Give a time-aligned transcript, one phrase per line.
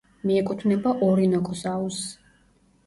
[0.29, 2.03] მიეკუთვნება ორინოკოს აუზს.